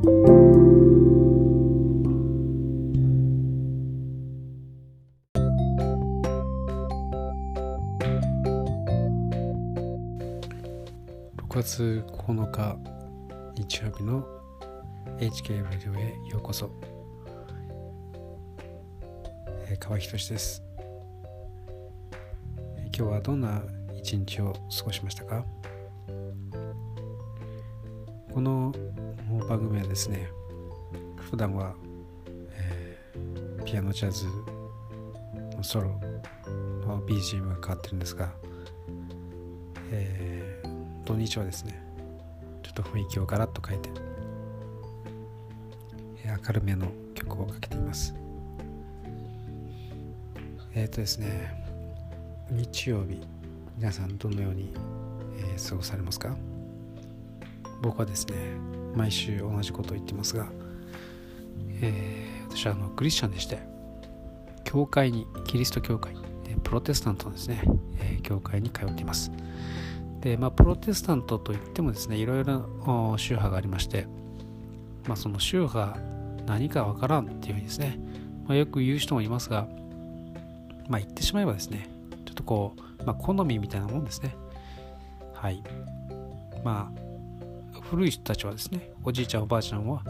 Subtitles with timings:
[0.00, 0.04] 6
[11.50, 12.78] 月9日
[13.56, 14.24] 日曜日の
[15.18, 16.70] HK ラジオへようこそ、
[19.68, 20.62] えー、川仁です、
[22.76, 23.64] えー、今日はどんな
[23.96, 25.44] 一日を過ごしましたか？
[28.38, 28.72] この
[29.48, 30.28] 番組はですね
[31.28, 31.74] 普段は、
[32.52, 34.26] えー、ピアノジャズ
[35.56, 35.88] のソロ
[36.86, 38.30] の BGM が変わってるんですが、
[39.90, 41.82] えー、土日はですね
[42.62, 43.90] ちょっと雰囲気をガラッと変えて
[46.24, 48.14] 明るめの曲をかけています。
[50.76, 51.64] えっ、ー、とですね
[52.52, 53.20] 日曜日
[53.76, 54.72] 皆さんどのように、
[55.40, 56.36] えー、過ごされますか？
[57.80, 58.34] 僕はですね
[58.94, 60.48] 毎週同じことを言ってますが、
[61.80, 63.60] えー、私はあのクリスチャンでして
[64.64, 66.14] 教会にキリスト教会
[66.68, 67.62] プロテスタントのですね、
[67.98, 69.30] え、教会に通っています。
[70.20, 74.06] でまあプロテスタントといってもですねいろいろな宗派がありまして
[75.06, 75.96] まあその宗派
[76.44, 78.00] 何かわからんっていうふうにですね、
[78.46, 79.68] まあ、よく言う人もいますが
[80.88, 81.88] まあ言ってしまえばですね
[82.26, 84.36] ちょっとこう、まあ、好みみたいなもんですね。
[85.34, 85.62] はい。
[86.64, 87.07] まあ
[87.90, 90.02] 古い人たちはですねおじいちゃんおばあちゃんは、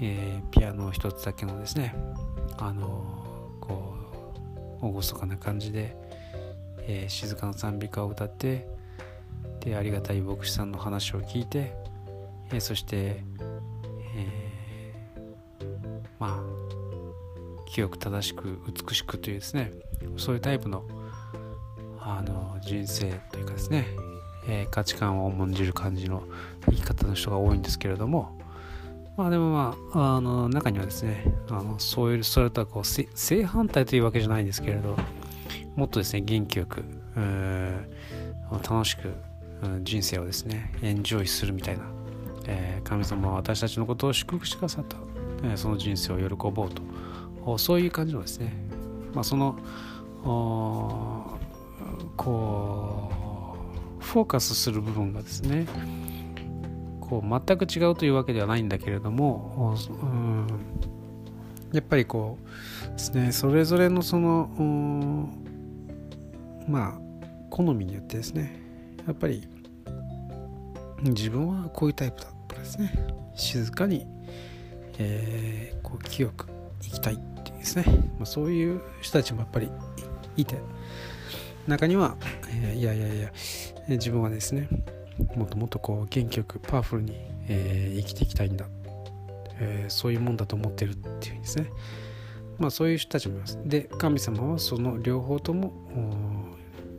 [0.00, 1.94] えー、ピアノ一つだけのですね
[2.58, 3.94] あのー、こ
[4.82, 5.96] う厳かな感じで、
[6.80, 8.68] えー、静かな賛美歌を歌って
[9.60, 11.74] でありがたい牧師さんの話を聞いて、
[12.52, 13.22] えー、そして、
[14.16, 16.60] えー、まあ
[17.66, 19.72] 清く正しく美しくというですね
[20.16, 20.84] そういうタイプの
[21.98, 23.86] あの人生というかですね
[24.48, 26.22] えー、価値観を重んじる感じの
[26.66, 28.38] 生き方の人が多いんですけれども
[29.16, 34.96] まあでもまああの中にはですねあのそういうそれとはこう正反対というわけじゃないんですけれど
[35.76, 36.84] もっとですね元気よく
[38.50, 39.12] 楽しく
[39.82, 41.84] 人生をですねエンジョイするみたいな、
[42.46, 44.96] えー、神様は私たちのことを祝福してくださった、
[45.44, 46.70] えー、その人生を喜ぼう
[47.44, 48.54] とそういう感じのですね
[49.12, 49.58] まあその
[52.16, 53.19] こう
[54.10, 55.66] フォーカスする部分がですね
[57.00, 60.46] こう全く違うというわけではないんだけれども、うん、
[61.72, 62.36] やっぱりこ
[62.88, 64.50] うですねそれぞれのその
[66.66, 67.00] まあ
[67.50, 68.60] 好みによってですね
[69.06, 69.46] やっぱり
[71.02, 72.92] 自分はこういうタイプだとかですね。
[73.36, 74.06] 静かに、
[74.98, 76.48] えー、こう清く
[76.82, 77.84] 生きたいっていうですね、
[78.18, 79.70] まあ、そういう人たちもやっぱり
[80.36, 80.56] いて
[81.66, 82.16] 中には、
[82.62, 83.32] えー、いやいやいや
[83.88, 84.68] 自分はですね
[85.36, 87.14] もっともっとこう元気よくパワフルに、
[87.48, 88.66] えー、生きていきたいんだ、
[89.58, 91.70] えー、そういうもんだと思ってるっていうんですね。
[92.58, 93.58] まあそういう人たちもいます。
[93.64, 95.72] で神様はその両方とも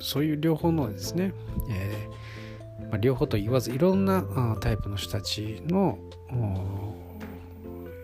[0.00, 1.32] そういう両方のですね、
[1.70, 5.98] えーまあ、両方と言わずいろんなタイプの人たちの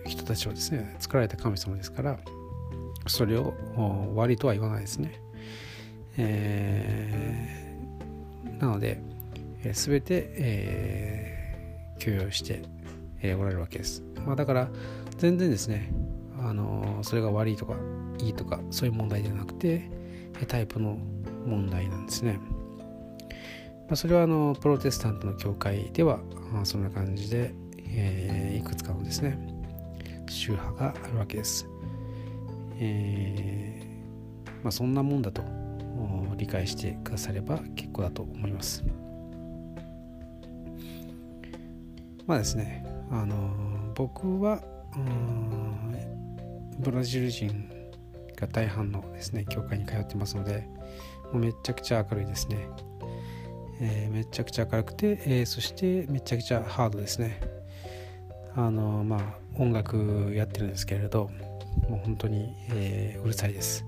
[0.07, 2.19] 人たちをですね作られた神様ですから
[3.07, 3.55] それを
[4.15, 5.21] 悪いとは言わないですね、
[6.17, 7.61] えー
[8.61, 9.01] なので、
[9.65, 12.63] えー、全て、えー、許容して、
[13.23, 14.03] えー、おられるわけです。
[14.27, 14.69] まあ、だから
[15.17, 15.91] 全然ですね、
[16.39, 17.75] あのそれが悪いとか
[18.19, 19.91] いいとかそういう問題ではなくて
[20.47, 20.99] タイプの
[21.47, 22.39] 問題なんですね。
[23.89, 26.21] まあ、それはあのプロテスタントの教会では、
[26.65, 29.39] そんな感じで、えー、いくつかのですね
[30.29, 31.67] 宗派があるわけです。
[32.79, 33.91] えー
[34.63, 35.43] まあ、そんなもんだと
[36.37, 38.85] 理解してくだされば結構だと思います。
[42.27, 44.63] まあですねあの僕は
[46.79, 47.69] ブラジル人
[48.37, 50.69] が大半のですね教会に通ってますので
[51.33, 52.69] もうめちゃくちゃ明るいですね、
[53.81, 57.41] えー、めちゃくちゃ明るくて、えー、そしてめちゃくちゃハードですね。
[58.55, 59.23] あのまあ
[59.59, 61.31] 音楽やってるんですけれど
[61.89, 63.85] もう本当に、えー、うるさいです。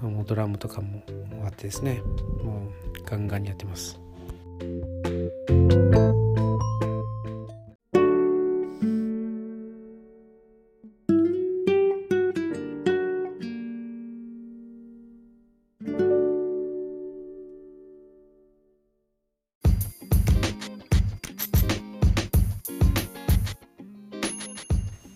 [0.00, 1.02] もうドラムとかも
[1.44, 2.00] あってですね
[2.42, 3.98] もうガンガンにやってます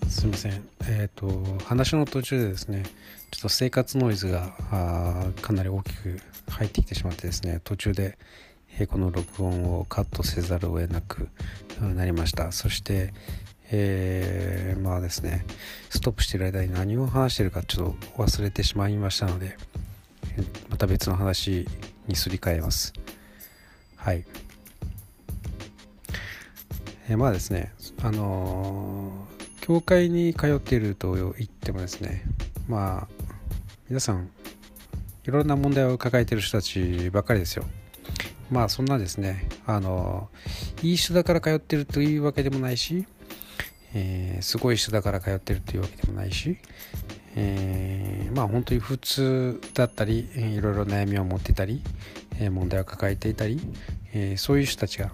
[0.09, 0.72] すみません。
[1.65, 2.85] 話の途中でですね、
[3.31, 4.55] ちょっと生活ノイズが
[5.41, 6.21] かなり大きく
[6.51, 8.19] 入ってきてしまってですね、途中で、
[8.89, 11.29] この録音をカットせざるを得なく
[11.81, 12.53] なりました。
[12.53, 13.13] そして、
[13.75, 15.47] えー、まあですね
[15.89, 19.57] ストップしてる間に何を話してるかちょっと忘れてしまいましたので
[20.69, 21.67] また別の話
[22.07, 22.93] にすり替えます
[23.97, 24.25] はい
[27.09, 27.73] えー、まあですね
[28.03, 29.32] あのー、
[29.63, 32.25] 教会に通っていると言ってもですね
[32.69, 33.25] まあ
[33.89, 34.29] 皆さん
[35.25, 37.65] いろんな問題を抱えている人たちばかりですよ。
[38.51, 40.29] まあそんなですねあの
[40.83, 43.07] いい人だから通ってるというわけでもないし、
[43.95, 46.59] えー、すごい人だから通ってるというわけでもないし、
[47.37, 51.83] えー、まあ本当に普通だったりいろいろ悩みを持っていたり
[52.51, 53.61] 問題を抱えていたり、
[54.13, 55.13] えー、そういう人たちが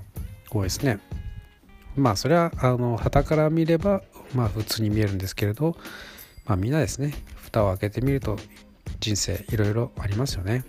[0.50, 1.00] 多いですね。
[1.98, 4.02] まあそれはあの旗から見れば
[4.34, 5.76] まあ普通に見えるんですけれど
[6.46, 8.38] まあみんなですね蓋を開けてみると
[9.00, 10.64] 人生いろいろありますよね。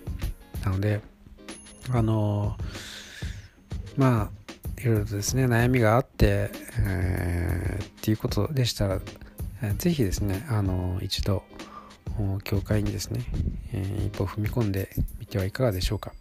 [0.64, 1.02] なので
[1.92, 2.58] あの
[3.98, 9.00] まあいろいろとですね悩みがあって、えー、っていうことでしたら
[9.78, 11.44] 是非ですねあの一度
[12.44, 13.22] 教会にですね、
[13.74, 14.90] えー、一歩踏み込んで
[15.20, 16.14] みてはいかがでしょうか。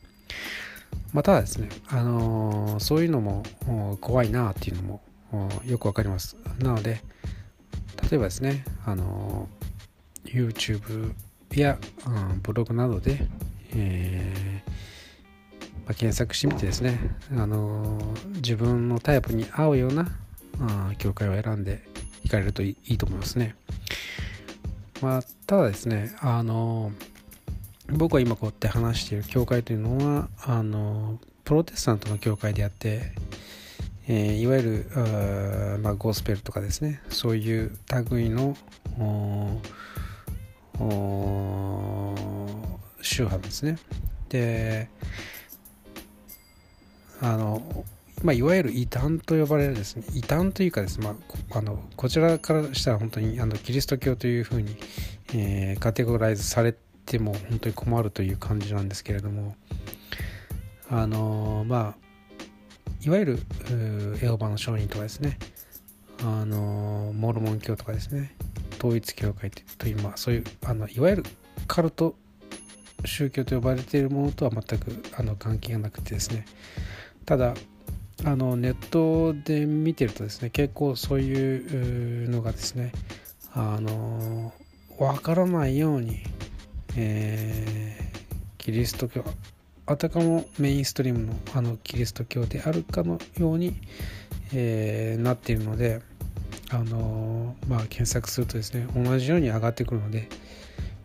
[1.13, 3.43] またですね、あのー、そういうのも
[4.01, 5.01] 怖いなっていうのも
[5.67, 7.01] よくわかりますなので
[8.11, 9.49] 例えばですね、あの、
[10.25, 11.13] YouTube
[11.55, 13.27] や、うん、ブログなどで、
[13.75, 16.99] えーまあ、検索してみてですね、
[17.37, 17.99] あの
[18.37, 20.09] 自分のタイプに合うような
[20.61, 21.83] あ教会を選んで
[22.25, 23.57] いかれるといいと思いますね。
[25.01, 26.93] まあ、ただですね、あの
[27.91, 33.13] 僕は今こうやって話している教会というのはあのプロテスタントの教会であって、
[34.11, 37.01] えー、いわゆるあ、まあ、ゴスペルとかですね。
[37.11, 37.77] そういう
[38.11, 38.57] 類の
[43.03, 43.79] 宗派ですね。
[44.31, 44.89] で
[47.21, 47.85] あの
[48.23, 50.05] まあ、いわゆる異端と呼ばれるですね。
[50.15, 51.15] 異端というかですね、ま
[51.51, 54.77] あ、あのこちらからしたら本当にあのキリスト教というふうに、
[55.35, 56.75] えー、カテゴライズされ
[57.07, 59.55] ても本当に困るという感じなんですけれども。
[60.91, 62.08] あのまあ
[63.03, 63.39] いわゆる
[64.23, 65.39] エホバの証人とかですね。
[66.21, 68.35] あのモルモン教とかですね。
[68.79, 71.25] 統一教会という、まあ、そういうあのいわゆる
[71.67, 72.15] カルト
[73.05, 76.45] 宗教と呼ばれているものとは全くあの関係がなくてですね。
[77.25, 77.55] ただ
[78.25, 82.93] あのネットで見てるとですね結構そういうのがですね
[83.53, 84.53] あの
[84.99, 86.25] 分からないように、
[86.97, 88.17] えー、
[88.59, 89.25] キリスト教
[89.89, 93.75] あたかもメインストリームのあのキリスト教であるかのように、
[94.53, 96.03] えー、なっているので
[96.71, 100.29] あのまあ検索するとですね同じように上がってくるので、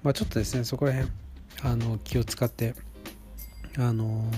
[0.03, 1.11] まあ、ちょっとですねそこら辺
[1.63, 2.75] あの気を使って
[3.77, 4.29] あの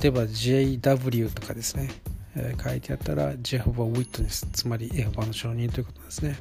[0.00, 1.88] 例えば JW とかですね、
[2.36, 6.36] え、書いてあったら Jehovah Witness つまりエホバの証人ということですね。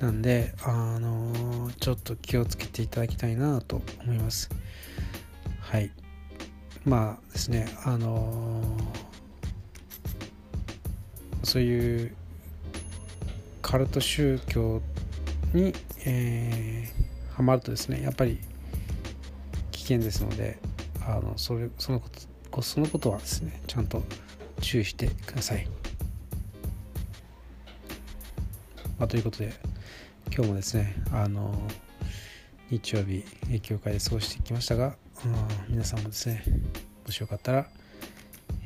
[0.00, 4.48] なんであのちょっと気をつけていただきたいなと思います。
[5.74, 5.90] はい
[6.84, 8.62] まあですねあの
[11.42, 12.14] そういう
[13.60, 14.80] カルト宗教
[15.52, 15.74] に、
[16.06, 18.38] えー、ハマるとですねやっぱり
[19.72, 20.60] 危険ですので
[21.04, 22.08] あのそれそのこ
[22.52, 24.00] とそのことはですねちゃんと
[24.60, 25.66] 注意してください。
[28.96, 29.52] まあ、ということで
[30.32, 31.52] 今日もですねあの
[32.70, 33.24] 日曜日
[33.60, 34.94] 教会で過ごしてきましたが、
[35.68, 36.44] 皆さんもですね
[37.06, 37.66] もしよかったら、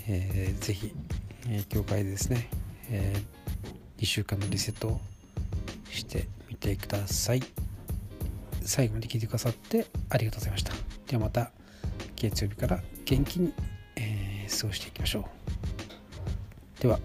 [0.08, 0.92] えー、ぜひ、
[1.48, 2.48] えー、教会でですね、
[2.90, 5.00] えー、2週間のリセットを
[5.90, 7.42] してみてください。
[8.62, 10.72] 最後まで聞いてくださってありがとうございました。
[11.06, 11.50] ではまた
[12.16, 13.52] 月曜日から元気に、
[13.96, 15.28] えー、過ごしていきましょ
[16.78, 16.82] う。
[16.82, 17.00] では。